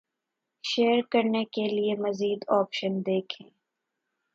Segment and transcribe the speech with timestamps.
[0.63, 3.49] share کرنے کے لیے مزید آپشن دیکھ„یں